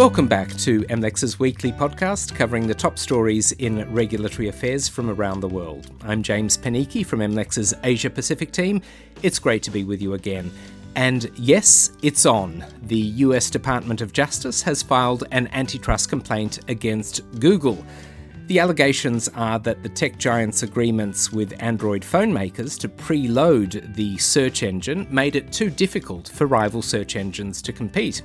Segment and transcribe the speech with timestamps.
[0.00, 5.40] Welcome back to MLEX's weekly podcast covering the top stories in regulatory affairs from around
[5.40, 5.90] the world.
[6.02, 8.80] I'm James Panichi from MLEX's Asia Pacific team.
[9.22, 10.50] It's great to be with you again.
[10.94, 12.64] And yes, it's on.
[12.84, 17.84] The US Department of Justice has filed an antitrust complaint against Google.
[18.46, 24.16] The allegations are that the tech giant's agreements with Android phone makers to preload the
[24.16, 28.22] search engine made it too difficult for rival search engines to compete.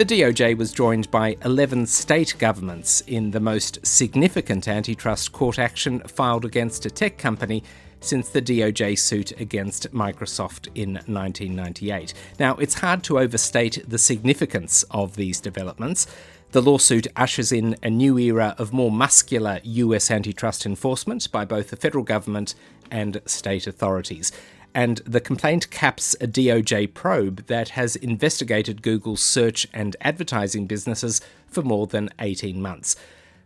[0.00, 6.00] The DOJ was joined by 11 state governments in the most significant antitrust court action
[6.00, 7.62] filed against a tech company
[8.00, 12.14] since the DOJ suit against Microsoft in 1998.
[12.38, 16.06] Now, it's hard to overstate the significance of these developments.
[16.52, 21.68] The lawsuit ushers in a new era of more muscular US antitrust enforcement by both
[21.68, 22.54] the federal government
[22.90, 24.32] and state authorities
[24.74, 31.20] and the complaint caps a DOJ probe that has investigated Google's search and advertising businesses
[31.46, 32.96] for more than 18 months.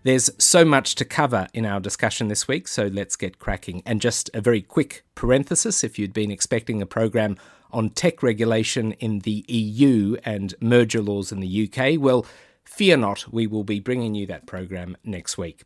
[0.03, 3.83] There's so much to cover in our discussion this week, so let's get cracking.
[3.87, 7.37] And just a very quick parenthesis if you'd been expecting a program
[7.73, 12.27] on tech regulation in the EU and merger laws in the UK, well,
[12.65, 15.65] fear not, we will be bringing you that program next week.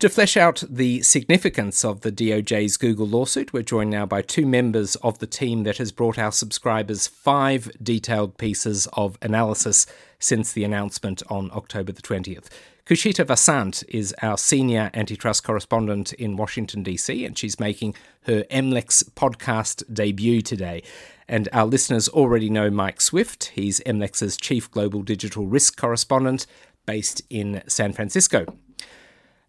[0.00, 4.46] To flesh out the significance of the DOJ's Google lawsuit, we're joined now by two
[4.46, 9.84] members of the team that has brought our subscribers five detailed pieces of analysis
[10.18, 12.48] since the announcement on October the 20th.
[12.86, 19.04] Khushita Vasant is our senior antitrust correspondent in Washington, D.C., and she's making her MLEX
[19.10, 20.82] podcast debut today.
[21.28, 23.52] And our listeners already know Mike Swift.
[23.54, 26.46] He's MLEX's chief global digital risk correspondent
[26.86, 28.46] based in San Francisco.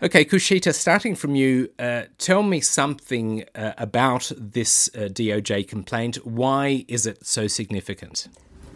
[0.04, 6.16] Okay, Khushita, starting from you, uh, tell me something uh, about this uh, DOJ complaint.
[6.26, 8.28] Why is it so significant?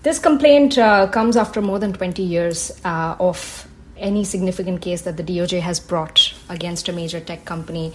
[0.03, 5.17] This complaint uh, comes after more than 20 years uh, of any significant case that
[5.17, 7.91] the DOJ has brought against a major tech company.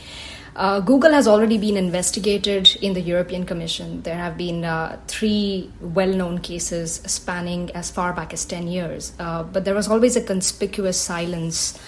[0.57, 4.03] Uh, Google has already been investigated in the European Commission.
[4.03, 4.67] There have been
[5.07, 10.17] three well known cases spanning as far back as 10 years, but there was always
[10.17, 11.79] a conspicuous silence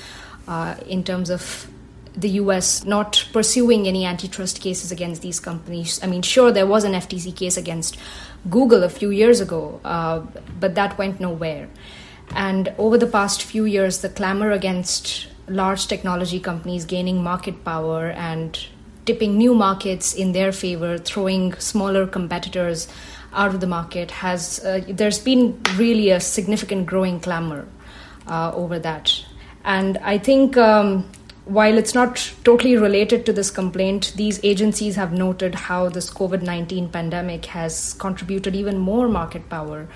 [0.49, 1.69] uh, in terms of
[2.15, 5.99] the US not pursuing any antitrust cases against these companies.
[6.03, 7.97] I mean, sure, there was an FTC case against
[8.51, 10.21] Google a few years ago, uh,
[10.61, 11.69] but that went nowhere.
[12.35, 18.11] And over the past few years, the clamor against large technology companies gaining market power
[18.11, 18.59] and
[19.05, 22.89] tipping new markets in their favor, throwing smaller competitors
[23.33, 27.67] out of the market has uh, there's been really a significant growing clamor
[28.27, 29.25] uh, over that
[29.65, 31.09] and I think um,
[31.45, 36.43] while it's not totally related to this complaint, these agencies have noted how this COVID
[36.43, 39.89] 19 pandemic has contributed even more market power.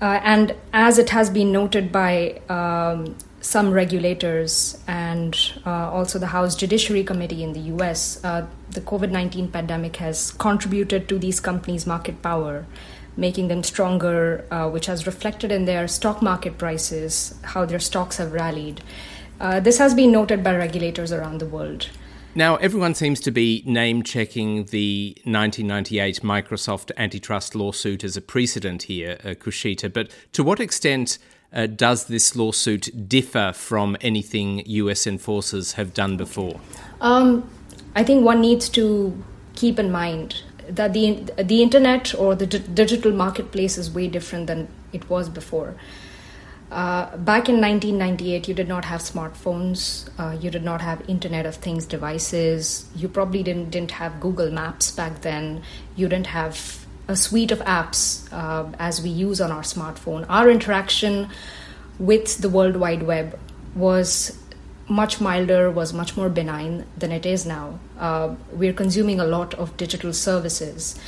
[0.00, 6.26] Uh, and as it has been noted by um, some regulators and uh, also the
[6.26, 11.40] House Judiciary Committee in the US, uh, the COVID 19 pandemic has contributed to these
[11.40, 12.66] companies' market power,
[13.16, 18.16] making them stronger, uh, which has reflected in their stock market prices, how their stocks
[18.16, 18.82] have rallied.
[19.40, 21.88] Uh, this has been noted by regulators around the world.
[22.36, 28.84] Now, everyone seems to be name checking the 1998 Microsoft antitrust lawsuit as a precedent
[28.84, 31.18] here, uh, Khushita, but to what extent
[31.52, 36.60] uh, does this lawsuit differ from anything US enforcers have done before?
[37.00, 37.48] Um,
[37.94, 39.16] I think one needs to
[39.54, 44.68] keep in mind that the, the internet or the digital marketplace is way different than
[44.92, 45.74] it was before.
[46.70, 50.08] Uh, back in 1998, you did not have smartphones.
[50.18, 52.86] Uh, you did not have Internet of Things devices.
[52.96, 55.62] You probably didn't didn't have Google Maps back then.
[55.94, 60.26] You didn't have a suite of apps uh, as we use on our smartphone.
[60.28, 61.28] Our interaction
[61.98, 63.38] with the World Wide Web
[63.74, 64.36] was
[64.88, 67.78] much milder, was much more benign than it is now.
[67.98, 70.98] Uh, we're consuming a lot of digital services.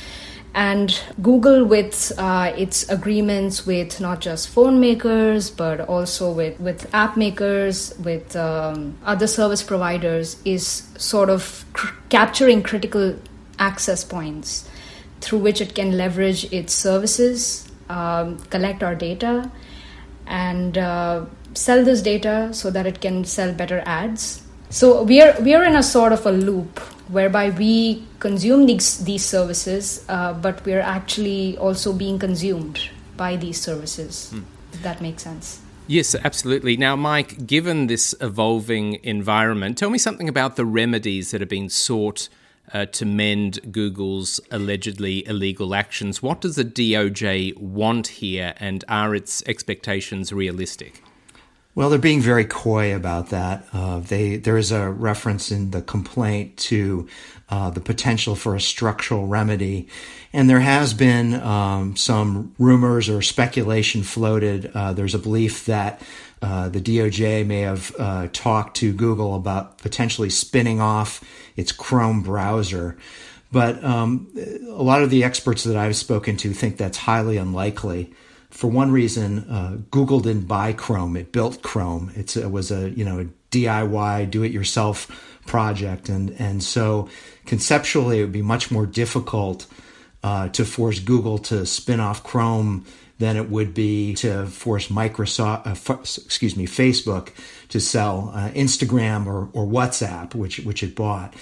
[0.53, 6.91] And Google, with uh, its agreements with not just phone makers, but also with, with
[6.95, 13.15] app makers, with um, other service providers, is sort of cr- capturing critical
[13.59, 14.67] access points
[15.21, 19.51] through which it can leverage its services, um, collect our data,
[20.25, 21.23] and uh,
[21.57, 24.43] sell this data so that it can sell better ads.
[24.69, 29.03] So we are we are in a sort of a loop whereby we consume these
[29.05, 34.31] these services, uh, but we are actually also being consumed by these services.
[34.33, 34.43] Mm.
[34.83, 35.61] That makes sense.
[35.87, 36.75] Yes, absolutely.
[36.75, 41.69] Now, Mike, given this evolving environment, tell me something about the remedies that have been
[41.69, 42.27] sought
[42.73, 46.21] uh, to mend Google's allegedly illegal actions.
[46.21, 51.01] What does the DOJ want here, and are its expectations realistic?
[51.77, 53.67] Well, they're being very coy about that.
[53.71, 57.07] Uh, they there is a reference in the complaint to
[57.49, 59.87] uh, the potential for a structural remedy,
[60.33, 64.71] and there has been um, some rumors or speculation floated.
[64.73, 66.01] Uh, there's a belief that.
[66.41, 71.23] Uh, the DOJ may have uh, talked to Google about potentially spinning off
[71.55, 72.97] its Chrome browser.
[73.51, 78.15] But um, a lot of the experts that I've spoken to think that's highly unlikely
[78.57, 82.11] for one reason, uh, Google didn't buy Chrome; it built Chrome.
[82.15, 85.07] It's, it was a you know a DIY, do-it-yourself
[85.45, 87.07] project, and and so
[87.45, 89.67] conceptually, it would be much more difficult
[90.23, 92.83] uh, to force Google to spin off Chrome
[93.19, 97.29] than it would be to force Microsoft, uh, f- excuse me, Facebook
[97.69, 101.35] to sell uh, Instagram or, or WhatsApp, which which it bought.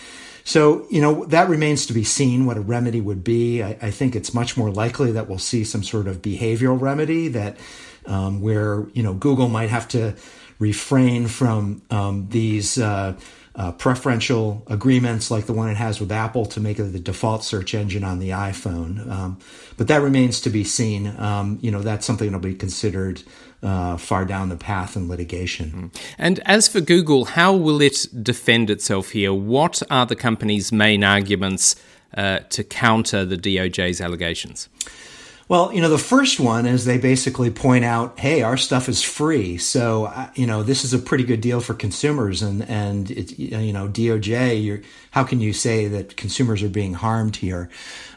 [0.45, 3.63] So, you know, that remains to be seen what a remedy would be.
[3.63, 7.29] I, I think it's much more likely that we'll see some sort of behavioral remedy
[7.29, 7.57] that
[8.05, 10.13] um, where, you know, Google might have to
[10.59, 13.15] refrain from um, these uh,
[13.55, 17.43] uh, preferential agreements like the one it has with Apple to make it the default
[17.43, 19.09] search engine on the iPhone.
[19.09, 19.39] Um,
[19.77, 21.15] but that remains to be seen.
[21.19, 23.23] Um, you know, that's something that'll be considered
[23.63, 25.91] uh, far down the path in litigation.
[25.93, 26.01] Mm.
[26.17, 29.33] And as for Google, how will it defend itself here?
[29.33, 31.75] What are the company's main arguments
[32.15, 34.69] uh, to counter the DOJ's allegations?
[35.47, 39.03] Well, you know, the first one is they basically point out, "Hey, our stuff is
[39.03, 43.71] free, so you know this is a pretty good deal for consumers." And and you
[43.71, 44.81] know, DOJ,
[45.11, 47.69] how can you say that consumers are being harmed here?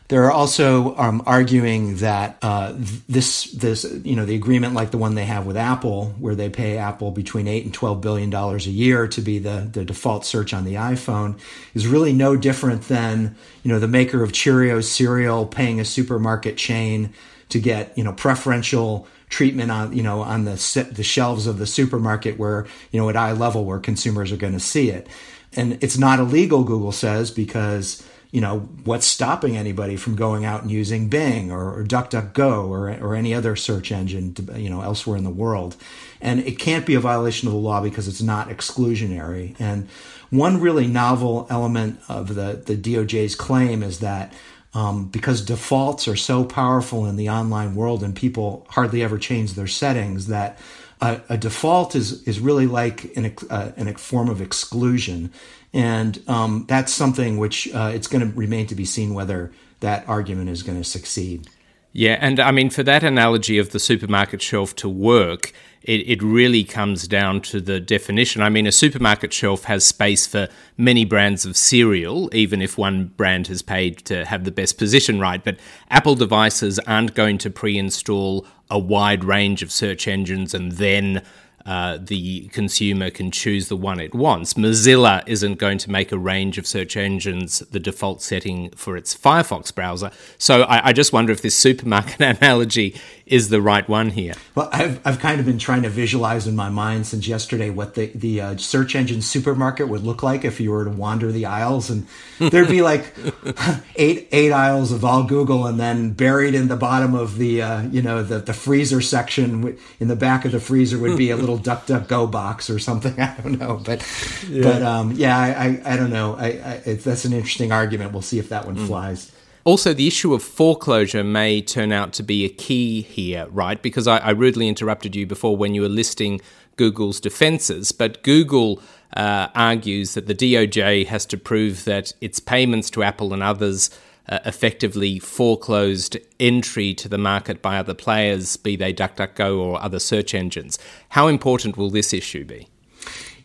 [0.08, 5.14] They're also um, arguing that uh, this this you know the agreement like the one
[5.14, 8.70] they have with Apple, where they pay Apple between eight and twelve billion dollars a
[8.70, 11.38] year to be the the default search on the iPhone,
[11.74, 16.56] is really no different than you know the maker of Cheerios cereal paying a supermarket
[16.56, 17.12] chain
[17.50, 21.66] to get you know preferential treatment on you know on the the shelves of the
[21.66, 25.06] supermarket where you know at eye level where consumers are going to see it,
[25.54, 26.64] and it's not illegal.
[26.64, 31.78] Google says because you know, what's stopping anybody from going out and using Bing or,
[31.78, 35.76] or DuckDuckGo or, or any other search engine, to, you know, elsewhere in the world?
[36.20, 39.56] And it can't be a violation of the law because it's not exclusionary.
[39.58, 39.88] And
[40.30, 44.34] one really novel element of the, the DOJ's claim is that
[44.74, 49.54] um, because defaults are so powerful in the online world and people hardly ever change
[49.54, 50.58] their settings, that
[51.00, 55.32] a, a default is, is really like an, uh, an a form of exclusion
[55.72, 60.08] and um, that's something which uh, it's going to remain to be seen whether that
[60.08, 61.48] argument is going to succeed.
[61.92, 66.22] Yeah, and I mean, for that analogy of the supermarket shelf to work, it, it
[66.22, 68.42] really comes down to the definition.
[68.42, 73.06] I mean, a supermarket shelf has space for many brands of cereal, even if one
[73.16, 75.42] brand has paid to have the best position right.
[75.42, 75.58] But
[75.90, 81.22] Apple devices aren't going to pre install a wide range of search engines and then
[81.68, 84.54] uh, the consumer can choose the one it wants.
[84.54, 89.14] Mozilla isn't going to make a range of search engines the default setting for its
[89.14, 90.10] Firefox browser.
[90.38, 92.98] So I, I just wonder if this supermarket analogy
[93.30, 94.34] is the right one here.
[94.54, 97.94] Well, I've, I've kind of been trying to visualize in my mind since yesterday what
[97.94, 101.46] the, the uh, search engine supermarket would look like if you were to wander the
[101.46, 101.90] aisles.
[101.90, 102.06] And
[102.38, 103.14] there'd be like
[103.96, 107.82] eight eight aisles of all Google, and then buried in the bottom of the, uh,
[107.82, 111.36] you know, the, the freezer section in the back of the freezer would be a
[111.36, 113.18] little DuckDuckGo box or something.
[113.20, 113.80] I don't know.
[113.84, 114.06] But,
[114.48, 114.62] yeah.
[114.62, 116.36] but um, yeah, I, I, I, don't know.
[116.36, 116.46] I,
[116.86, 118.12] I, that's an interesting argument.
[118.12, 118.86] We'll see if that one mm.
[118.86, 119.32] flies.
[119.68, 123.82] Also, the issue of foreclosure may turn out to be a key here, right?
[123.82, 126.40] Because I, I rudely interrupted you before when you were listing
[126.76, 128.80] Google's defenses, but Google
[129.14, 133.90] uh, argues that the DOJ has to prove that its payments to Apple and others
[134.30, 139.98] uh, effectively foreclosed entry to the market by other players, be they DuckDuckGo or other
[139.98, 140.78] search engines.
[141.10, 142.68] How important will this issue be?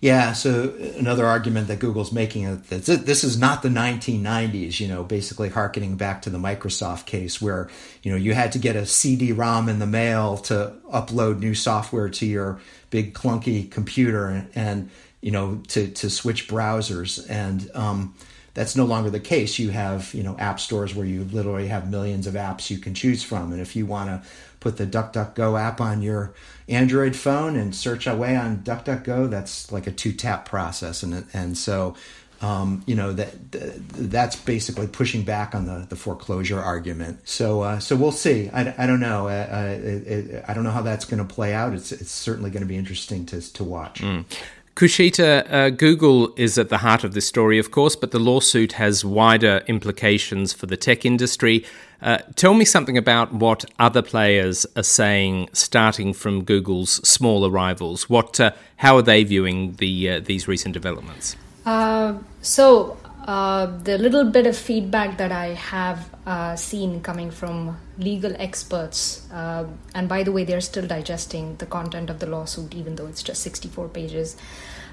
[0.03, 4.89] Yeah, so another argument that Google's making is that this is not the 1990s, you
[4.89, 7.69] know, basically harkening back to the Microsoft case where,
[8.01, 12.09] you know, you had to get a CD-ROM in the mail to upload new software
[12.09, 14.89] to your big clunky computer and, and
[15.21, 17.25] you know, to, to switch browsers.
[17.29, 18.13] And, um,
[18.53, 19.57] that's no longer the case.
[19.57, 22.93] You have, you know, app stores where you literally have millions of apps you can
[22.93, 23.51] choose from.
[23.51, 24.27] And if you want to
[24.59, 26.33] put the DuckDuckGo app on your
[26.69, 31.57] Android phone and search away on DuckDuckGo, that's like a two tap process, and and
[31.57, 31.95] so.
[32.41, 37.21] Um, you know that that's basically pushing back on the, the foreclosure argument.
[37.23, 38.49] So uh, so we'll see.
[38.49, 39.29] I, I don't know.
[39.29, 41.73] I don't know how that's going to play out.
[41.73, 44.01] It's it's certainly going to be interesting to to watch.
[44.01, 44.25] Mm.
[44.75, 48.73] Khushita, uh, Google is at the heart of this story, of course, but the lawsuit
[48.73, 51.63] has wider implications for the tech industry.
[52.01, 58.09] Uh, tell me something about what other players are saying, starting from Google's smaller rivals.
[58.09, 61.35] What, uh, how are they viewing the uh, these recent developments?
[61.67, 67.77] Uh, so, uh, the little bit of feedback that I have uh, seen coming from
[67.97, 69.65] legal experts, uh,
[69.95, 73.23] and by the way, they're still digesting the content of the lawsuit, even though it's
[73.23, 74.35] just 64 pages.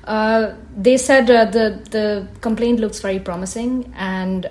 [0.04, 4.48] Uh, they said uh, the the complaint looks very promising, and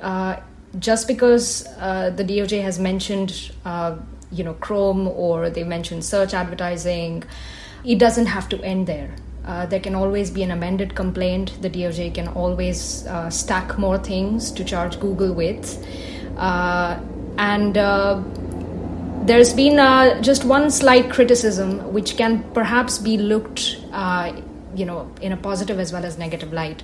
[0.78, 3.52] just because the DOJ has mentioned,
[4.32, 7.24] you know, Chrome or they mentioned search advertising,
[7.86, 9.16] it doesn't have to end there.
[9.46, 11.60] Uh, there can always be an amended complaint.
[11.62, 15.86] The DOJ can always uh, stack more things to charge Google with.
[16.38, 17.00] Uh,
[17.38, 18.22] and uh,
[19.24, 23.78] there's been uh, just one slight criticism, which can perhaps be looked,
[24.76, 26.84] you know, in a positive as well as negative light.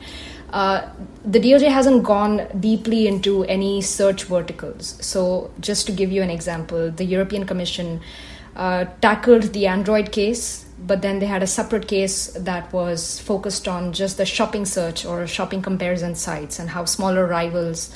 [0.52, 4.98] the DOJ hasn't gone deeply into any search verticals.
[5.02, 8.02] So, just to give you an example, the European Commission
[8.56, 13.94] tackled the Android case but then they had a separate case that was focused on
[13.94, 17.96] just the shopping search or shopping comparison sites and how smaller rivals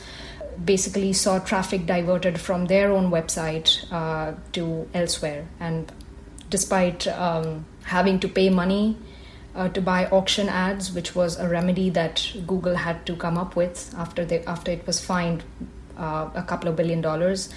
[0.63, 5.47] basically saw traffic diverted from their own website uh, to elsewhere.
[5.59, 5.91] And
[6.49, 8.97] despite um, having to pay money
[9.55, 13.55] uh, to buy auction ads, which was a remedy that Google had to come up
[13.55, 15.43] with after they after it was fined
[15.97, 17.49] uh, a couple of billion dollars,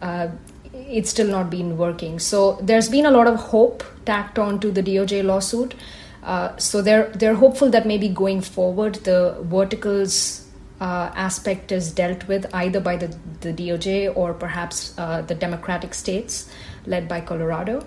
[0.00, 0.28] uh,
[0.72, 2.18] it's still not been working.
[2.18, 5.74] So there's been a lot of hope tacked on to the DOJ lawsuit.
[6.22, 10.46] Uh, so they're they're hopeful that maybe going forward the verticals
[10.80, 13.08] uh, aspect is dealt with either by the,
[13.40, 16.50] the DOJ or perhaps uh, the Democratic states
[16.86, 17.86] led by Colorado.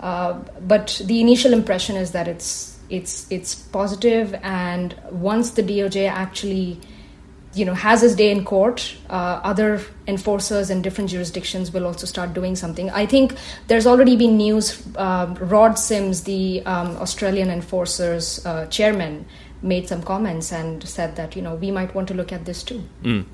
[0.00, 6.08] Uh, but the initial impression is that it's it's it's positive, and once the DOJ
[6.08, 6.80] actually
[7.54, 12.06] you know has his day in court uh, other enforcers in different jurisdictions will also
[12.06, 13.34] start doing something i think
[13.68, 19.24] there's already been news uh, rod sims the um, australian enforcers uh, chairman
[19.62, 22.62] made some comments and said that you know we might want to look at this
[22.62, 23.24] too mm.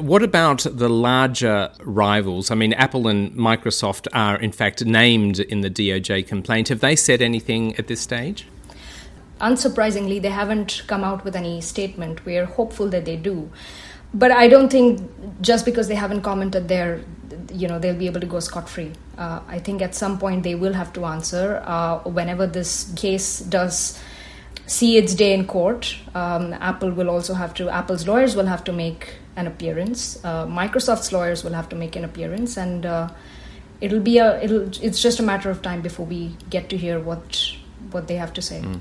[0.00, 2.50] What about the larger rivals?
[2.50, 6.68] I mean, Apple and Microsoft are, in fact, named in the DOJ complaint.
[6.68, 8.46] Have they said anything at this stage?
[9.40, 12.24] Unsurprisingly, they haven't come out with any statement.
[12.24, 13.50] We're hopeful that they do.
[14.14, 15.00] But I don't think
[15.40, 17.02] just because they haven't commented there,
[17.52, 18.92] you know, they'll be able to go scot free.
[19.18, 21.62] Uh, I think at some point they will have to answer.
[21.64, 24.00] Uh, whenever this case does
[24.66, 28.64] see its day in court, um, Apple will also have to, Apple's lawyers will have
[28.64, 30.22] to make an appearance.
[30.24, 32.56] Uh, Microsoft's lawyers will have to make an appearance.
[32.56, 33.10] And uh,
[33.80, 36.98] it'll be a, it'll, it's just a matter of time before we get to hear
[36.98, 37.52] what,
[37.90, 38.60] what they have to say.
[38.60, 38.80] Mm.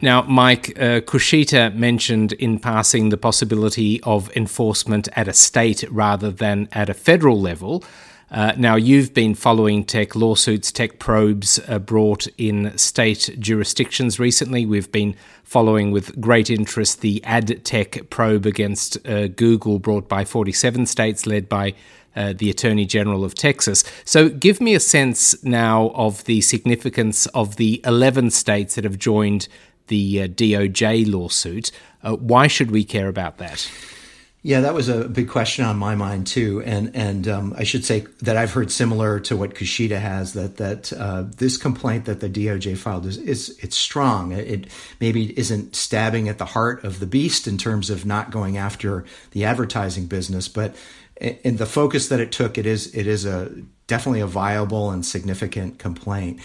[0.00, 6.30] Now, Mike, uh, Khushita mentioned in passing the possibility of enforcement at a state rather
[6.30, 7.82] than at a federal level.
[8.30, 14.66] Uh, now, you've been following tech lawsuits, tech probes uh, brought in state jurisdictions recently.
[14.66, 20.24] We've been following with great interest the ad tech probe against uh, Google brought by
[20.24, 21.74] 47 states, led by
[22.14, 23.82] uh, the Attorney General of Texas.
[24.04, 28.98] So, give me a sense now of the significance of the 11 states that have
[28.98, 29.48] joined
[29.88, 31.70] the uh, DOJ lawsuit.
[32.02, 33.70] Uh, why should we care about that?
[34.42, 37.84] Yeah, that was a big question on my mind too, and and um, I should
[37.84, 42.20] say that I've heard similar to what Khushita has that that uh, this complaint that
[42.20, 44.30] the DOJ filed is, is it's strong.
[44.30, 44.68] It,
[45.00, 49.04] maybe isn't stabbing at the heart of the beast in terms of not going after
[49.32, 50.74] the advertising business, but
[51.20, 53.50] in the focus that it took, it is it is a
[53.88, 56.40] definitely a viable and significant complaint.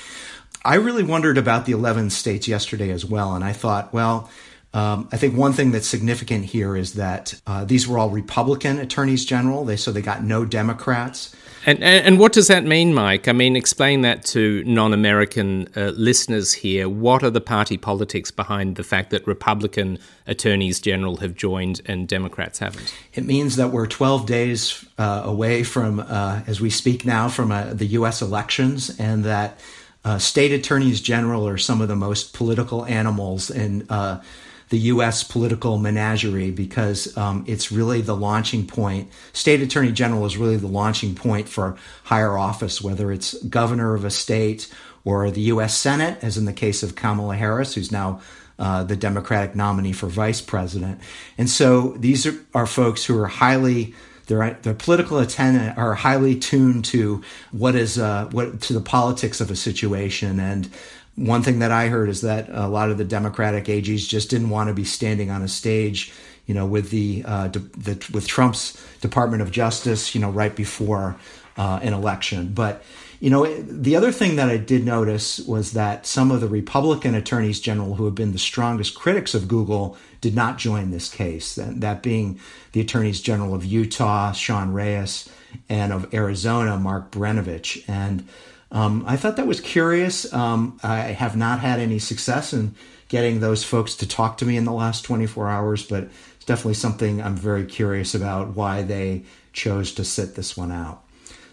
[0.66, 3.36] I really wondered about the 11 states yesterday as well.
[3.36, 4.30] And I thought, well,
[4.74, 8.80] um, I think one thing that's significant here is that uh, these were all Republican
[8.80, 9.66] attorneys general.
[9.66, 11.36] They so they got no Democrats.
[11.66, 13.28] And, and, and what does that mean, Mike?
[13.28, 16.90] I mean, explain that to non-American uh, listeners here.
[16.90, 22.08] What are the party politics behind the fact that Republican attorneys general have joined and
[22.08, 22.94] Democrats haven't?
[23.14, 27.52] It means that we're 12 days uh, away from, uh, as we speak now, from
[27.52, 28.22] uh, the U.S.
[28.22, 29.58] elections, and that
[30.06, 34.22] uh, state attorneys general are some of the most political animals in uh,
[34.70, 35.24] the U.S.
[35.24, 39.12] political menagerie because um, it's really the launching point.
[39.32, 44.04] State attorney general is really the launching point for higher office, whether it's governor of
[44.04, 44.74] a state
[45.06, 45.78] or the U.S.
[45.78, 48.22] Senate, as in the case of Kamala Harris, who's now
[48.58, 51.00] uh, the Democratic nominee for vice president.
[51.38, 53.94] And so these are, are folks who are highly
[54.28, 59.42] their their political attendant are highly tuned to what is uh, what to the politics
[59.42, 60.70] of a situation and
[61.16, 64.50] one thing that I heard is that a lot of the Democratic AGs just didn't
[64.50, 66.12] want to be standing on a stage,
[66.48, 70.56] you know, with the, uh, de- the with Trump's Department of Justice, you know, right
[70.56, 71.16] before
[71.58, 72.54] uh, an election.
[72.54, 72.84] But
[73.24, 77.16] you know, the other thing that I did notice was that some of the Republican
[77.16, 81.56] attorneys general who have been the strongest critics of Google did not join this case.
[81.56, 82.38] That, being
[82.74, 85.30] the attorneys general of Utah, Sean Reyes,
[85.70, 87.86] and of Arizona, Mark Brnovich.
[87.88, 88.28] And
[88.74, 90.32] um, I thought that was curious.
[90.34, 92.76] Um, I have not had any success in
[93.08, 96.74] getting those folks to talk to me in the last 24 hours, but it's definitely
[96.74, 101.04] something I'm very curious about why they chose to sit this one out.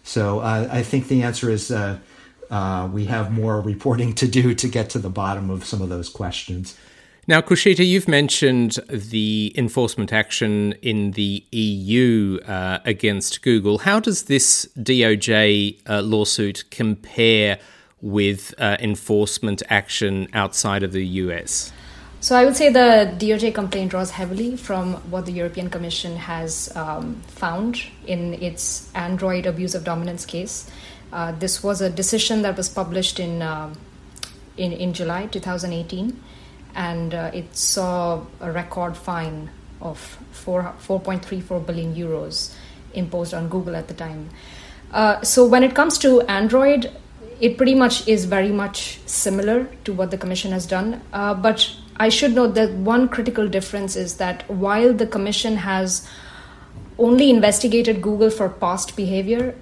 [0.03, 1.99] So uh, I think the answer is uh,
[2.51, 5.89] uh, we have more reporting to do to get to the bottom of some of
[5.89, 6.77] those questions.
[7.27, 13.79] Now, Khushita, you've mentioned the enforcement action in the EU uh, against Google.
[13.79, 17.61] How does this DOJ uh, lawsuit compare
[18.01, 21.73] with uh, enforcement action outside of the US?
[22.23, 26.71] So I would say the DOJ complaint draws heavily from what the European Commission has
[26.77, 30.71] um, found in its Android abuse of dominance case.
[31.15, 33.73] Uh, this was a decision that was published in uh,
[34.59, 36.23] in, in July 2018,
[36.75, 39.49] and uh, it saw a record fine
[39.81, 39.99] of
[40.33, 42.55] 4, 4.34 billion euros
[42.93, 44.29] imposed on Google at the time.
[44.93, 46.91] Uh, so when it comes to Android,
[47.41, 51.75] it pretty much is very much similar to what the Commission has done, uh, but
[52.01, 56.09] I should note that one critical difference is that while the Commission has
[56.99, 59.55] only investigated Google for past behavior,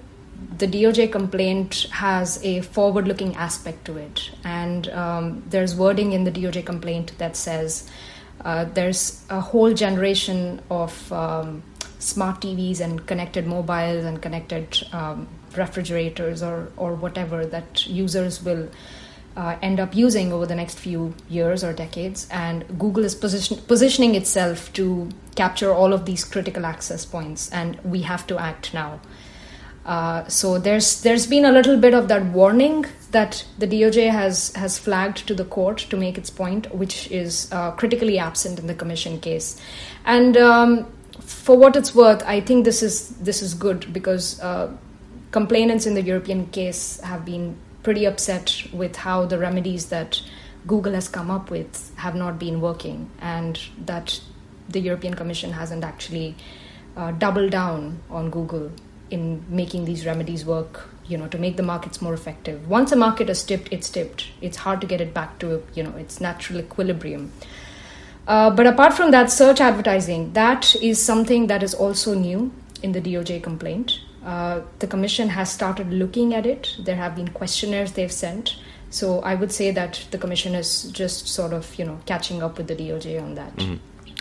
[0.57, 4.31] the DOJ complaint has a forward looking aspect to it.
[4.45, 7.89] And um, there's wording in the DOJ complaint that says
[8.45, 11.61] uh, there's a whole generation of um,
[11.99, 15.27] smart TVs and connected mobiles and connected um,
[15.57, 18.69] refrigerators or, or whatever that users will
[19.39, 22.27] uh, end up using over the next few years or decades.
[22.29, 27.79] And Google is position- positioning itself to capture all of these critical access points, and
[27.85, 28.99] we have to act now.
[29.85, 34.53] Uh, so there's there's been a little bit of that warning that the DOJ has
[34.55, 38.67] has flagged to the court to make its point, which is uh, critically absent in
[38.67, 39.59] the commission case.
[40.05, 40.85] And um,
[41.21, 44.69] for what it's worth, I think this is this is good because uh,
[45.31, 50.21] complainants in the European case have been pretty upset with how the remedies that
[50.67, 54.19] Google has come up with have not been working, and that
[54.67, 56.35] the European Commission hasn't actually
[56.97, 58.71] uh, doubled down on Google
[59.09, 60.89] in making these remedies work.
[61.07, 62.69] You know, to make the markets more effective.
[62.69, 64.27] Once a market is tipped, it's tipped.
[64.41, 67.31] It's hard to get it back to you know its natural equilibrium.
[68.27, 72.51] Uh, but apart from that, search advertising that is something that is also new
[72.83, 74.01] in the DOJ complaint.
[74.25, 76.75] Uh, the commission has started looking at it.
[76.79, 78.57] There have been questionnaires they've sent.
[78.89, 82.57] So I would say that the commission is just sort of, you know, catching up
[82.57, 83.55] with the DOJ on that.
[83.55, 83.75] Mm-hmm.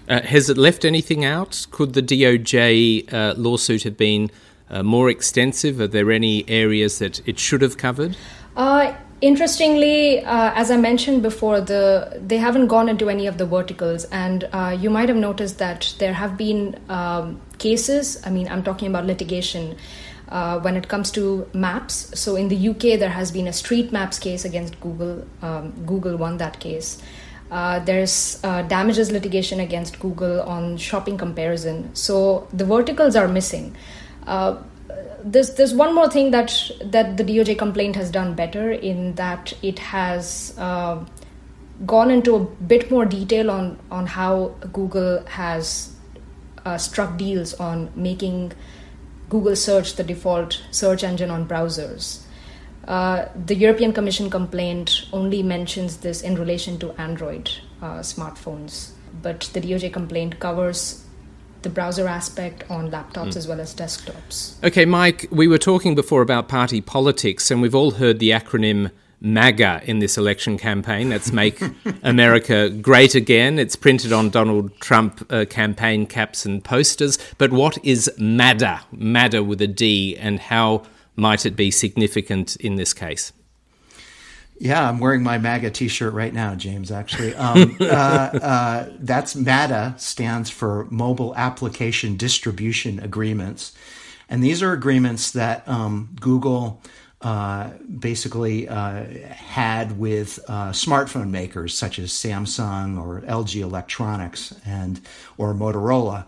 [0.08, 1.66] Uh, has it left anything out?
[1.70, 4.30] Could the DOJ uh, lawsuit have been
[4.70, 5.80] uh, more extensive?
[5.80, 8.16] Are there any areas that it should have covered?
[9.18, 13.46] Uh, interestingly, uh, as I mentioned before, the they haven't gone into any of the
[13.46, 18.20] verticals, and uh, you might have noticed that there have been um, cases.
[18.24, 19.76] I mean, I'm talking about litigation.
[20.30, 23.92] Uh, when it comes to maps, so in the UK, there has been a street
[23.92, 25.26] maps case against Google.
[25.40, 27.02] Um, Google won that case.
[27.50, 31.94] Uh, there's uh, damages litigation against Google on shopping comparison.
[31.94, 33.74] So the verticals are missing.
[35.22, 39.52] There's there's one more thing that that the DOJ complaint has done better in that
[39.62, 41.04] it has uh,
[41.86, 45.92] gone into a bit more detail on on how Google has
[46.64, 48.52] uh, struck deals on making
[49.28, 52.22] Google search the default search engine on browsers.
[52.86, 57.50] Uh, the European Commission complaint only mentions this in relation to Android
[57.82, 61.04] uh, smartphones, but the DOJ complaint covers
[61.62, 63.36] the browser aspect on laptops mm.
[63.36, 64.62] as well as desktops.
[64.64, 68.90] Okay, Mike, we were talking before about party politics, and we've all heard the acronym
[69.20, 71.08] MAGA in this election campaign.
[71.08, 71.60] That's Make
[72.02, 73.58] America Great Again.
[73.58, 77.18] It's printed on Donald Trump uh, campaign caps and posters.
[77.36, 78.82] But what is MADA?
[78.92, 80.84] MADA with a D, and how
[81.16, 83.32] might it be significant in this case?
[84.60, 86.90] Yeah, I'm wearing my MAGA T-shirt right now, James.
[86.90, 93.72] Actually, um, uh, uh, that's MADA stands for Mobile Application Distribution Agreements,
[94.28, 96.82] and these are agreements that um, Google
[97.20, 105.00] uh, basically uh, had with uh, smartphone makers such as Samsung or LG Electronics and
[105.36, 106.26] or Motorola.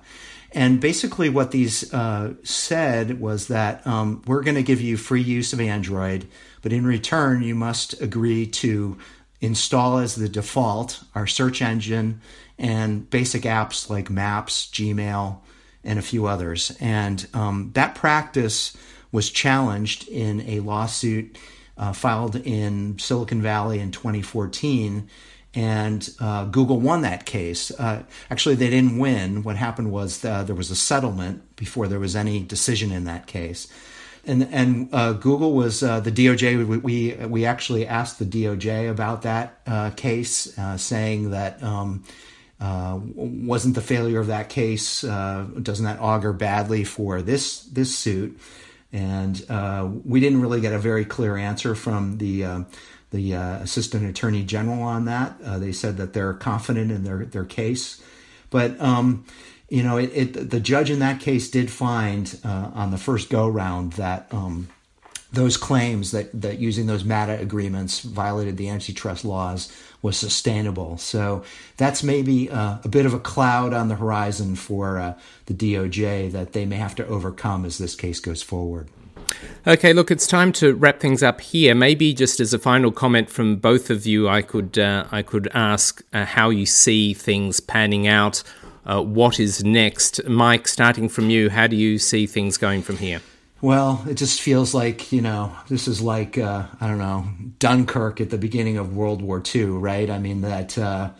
[0.53, 5.23] And basically, what these uh, said was that um, we're going to give you free
[5.23, 6.27] use of Android,
[6.63, 8.99] but in return, you must agree to
[9.41, 12.21] install as the default our search engine
[12.59, 15.39] and basic apps like Maps, Gmail,
[15.83, 16.77] and a few others.
[16.79, 18.77] And um, that practice
[19.13, 21.39] was challenged in a lawsuit
[21.79, 25.09] uh, filed in Silicon Valley in 2014.
[25.55, 27.73] And uh, Google won that case.
[27.73, 29.43] Uh, actually, they didn't win.
[29.43, 33.27] What happened was uh, there was a settlement before there was any decision in that
[33.27, 33.67] case
[34.27, 36.83] and and uh, Google was uh, the DOJ.
[36.83, 42.05] We we actually asked the DOJ about that uh, case, uh, saying that um,
[42.61, 47.97] uh, wasn't the failure of that case uh, doesn't that augur badly for this this
[47.97, 48.39] suit?
[48.93, 49.39] And
[50.05, 52.67] we didn't really get a very clear answer from the
[53.11, 55.39] the assistant attorney general on that.
[55.61, 58.03] they said that they're confident in their their case,
[58.51, 58.79] but.
[58.81, 59.25] Um,
[59.71, 63.31] you know, it, it, the judge in that case did find uh, on the first
[63.31, 64.69] go round that um,
[65.33, 70.99] those claims that, that using those MADA agreements violated the antitrust laws was sustainable.
[70.99, 71.45] So
[71.77, 75.15] that's maybe uh, a bit of a cloud on the horizon for uh,
[75.47, 78.89] the DOJ that they may have to overcome as this case goes forward.
[79.67, 81.75] Okay, look, it's time to wrap things up here.
[81.75, 85.49] Maybe just as a final comment from both of you, I could uh, I could
[85.55, 88.43] ask uh, how you see things panning out
[88.85, 90.27] uh, what is next.
[90.29, 93.21] Mike, starting from you, how do you see things going from here?
[93.63, 97.27] Well, it just feels like, you know, this is like, uh, I don't know,
[97.59, 100.09] Dunkirk at the beginning of World War II, right?
[100.09, 101.11] I mean, that uh,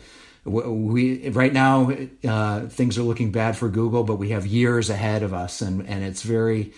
[0.43, 1.91] we, right now,
[2.27, 5.87] uh, things are looking bad for Google, but we have years ahead of us, and,
[5.87, 6.73] and it's very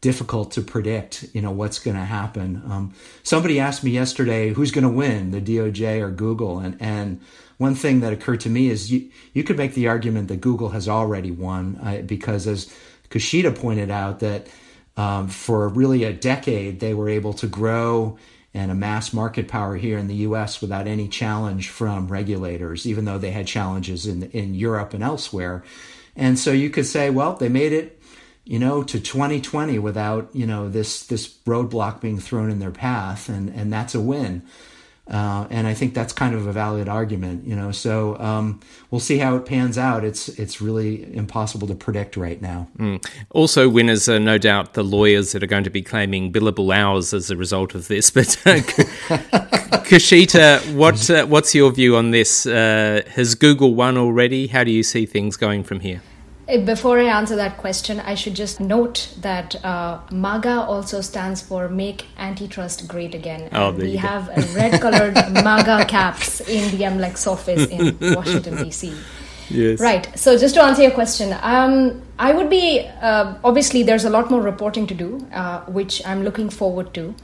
[0.00, 2.62] difficult to predict, you know, what's going to happen.
[2.66, 6.60] Um, somebody asked me yesterday, who's going to win, the DOJ or Google?
[6.60, 7.20] And, and
[7.56, 10.70] one thing that occurred to me is you, you could make the argument that Google
[10.70, 12.72] has already won uh, because, as
[13.10, 14.46] Khushita pointed out, that
[14.96, 18.18] um, for really a decade they were able to grow
[18.54, 20.60] and amass market power here in the U.S.
[20.60, 25.64] without any challenge from regulators, even though they had challenges in in Europe and elsewhere.
[26.16, 27.97] And so you could say, well, they made it,
[28.48, 33.28] you know, to 2020 without you know this this roadblock being thrown in their path,
[33.28, 34.42] and and that's a win.
[35.06, 37.72] Uh, and I think that's kind of a valid argument, you know.
[37.72, 40.02] So um, we'll see how it pans out.
[40.02, 42.68] It's it's really impossible to predict right now.
[42.78, 43.06] Mm.
[43.30, 47.12] Also, winners are no doubt the lawyers that are going to be claiming billable hours
[47.12, 48.10] as a result of this.
[48.18, 48.60] But uh,
[49.88, 52.46] Khushita, what uh, what's your view on this?
[52.46, 54.46] Uh, has Google won already?
[54.46, 56.00] How do you see things going from here?
[56.48, 61.42] Eh, before I answer that question, I should just note that uh, MAGA also stands
[61.42, 63.50] for Make Antitrust Great Again.
[63.52, 68.94] Oh, we have red colored MAGA caps in the MLEX office in Washington, D.C.
[69.50, 69.78] Yes.
[69.78, 70.08] Right.
[70.18, 74.30] So, just to answer your question, um, I would be uh, obviously there's a lot
[74.30, 77.14] more reporting to do, uh, which I'm looking forward to.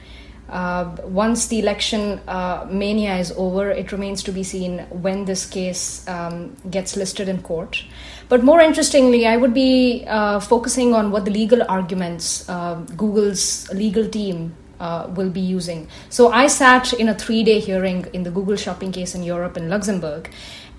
[0.49, 5.47] Uh, once the election uh, mania is over, it remains to be seen when this
[5.47, 7.85] case um, gets listed in court.
[8.29, 13.71] But more interestingly, I would be uh, focusing on what the legal arguments uh, Google's
[13.73, 15.89] legal team uh, will be using.
[16.11, 19.57] So I sat in a three day hearing in the Google shopping case in Europe
[19.57, 20.31] and Luxembourg.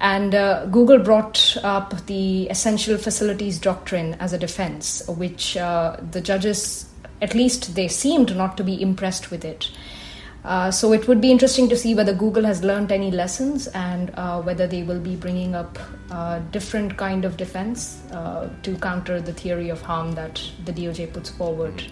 [0.01, 6.19] And uh, Google brought up the essential facilities doctrine as a defense, which uh, the
[6.19, 6.85] judges,
[7.21, 9.71] at least they seemed not to be impressed with it.
[10.45, 14.11] Uh, so it would be interesting to see whether Google has learned any lessons and
[14.13, 15.79] uh, whether they will be bringing up
[16.11, 21.11] a different kind of defense uh, to counter the theory of harm that the DOJ
[21.11, 21.83] puts forward.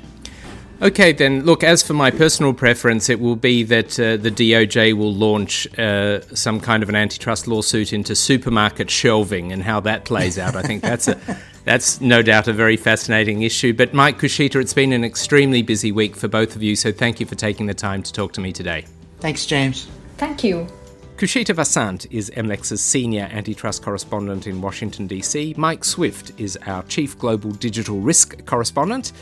[0.81, 4.93] Okay, then, look, as for my personal preference, it will be that uh, the DOJ
[4.97, 10.03] will launch uh, some kind of an antitrust lawsuit into supermarket shelving and how that
[10.03, 10.55] plays out.
[10.55, 11.19] I think that's a.
[11.65, 13.73] That's no doubt a very fascinating issue.
[13.73, 17.21] But Mike Khushita, it's been an extremely busy week for both of you, so thank
[17.21, 18.85] you for taking the time to talk to me today.
[19.21, 19.87] Thanks, James.
[20.17, 20.67] Thank you.
[21.15, 25.53] Khushita Vasant is MLEX's senior antitrust correspondent in Washington, D.C.
[25.57, 29.13] Mike Swift is our chief global digital risk correspondent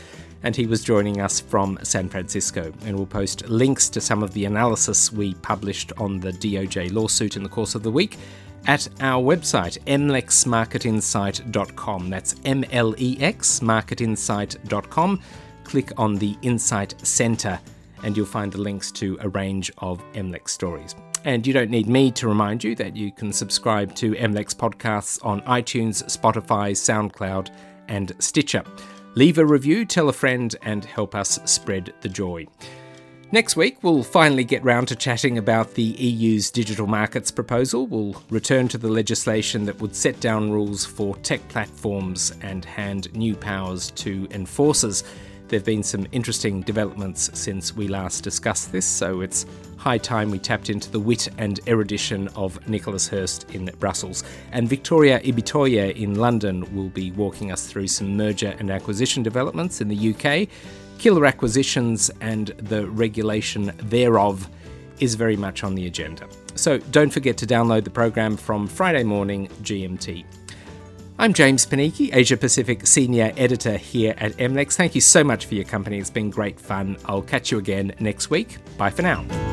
[0.42, 2.72] and he was joining us from San Francisco.
[2.84, 7.36] And we'll post links to some of the analysis we published on the DOJ lawsuit
[7.36, 8.18] in the course of the week
[8.66, 12.10] at our website, mlexmarketinsight.com.
[12.10, 15.20] That's M L E X marketinsight.com.
[15.64, 17.58] Click on the Insight Center
[18.02, 20.94] and you'll find the links to a range of MLEX stories.
[21.24, 25.22] And you don't need me to remind you that you can subscribe to MLEX podcasts
[25.24, 27.50] on iTunes, Spotify, SoundCloud,
[27.88, 28.64] and Stitcher.
[29.14, 32.46] Leave a review, tell a friend, and help us spread the joy.
[33.30, 37.86] Next week, we'll finally get round to chatting about the EU's digital markets proposal.
[37.86, 43.14] We'll return to the legislation that would set down rules for tech platforms and hand
[43.14, 45.04] new powers to enforcers.
[45.52, 49.44] There have been some interesting developments since we last discussed this, so it's
[49.76, 54.24] high time we tapped into the wit and erudition of Nicholas Hirst in Brussels.
[54.52, 59.82] And Victoria Ibitoye in London will be walking us through some merger and acquisition developments
[59.82, 60.48] in the UK.
[60.96, 64.48] Killer acquisitions and the regulation thereof
[65.00, 66.26] is very much on the agenda.
[66.54, 70.24] So don't forget to download the program from Friday morning GMT.
[71.22, 74.72] I'm James Panichi, Asia Pacific Senior Editor here at MLEX.
[74.74, 76.00] Thank you so much for your company.
[76.00, 76.96] It's been great fun.
[77.04, 78.58] I'll catch you again next week.
[78.76, 79.51] Bye for now.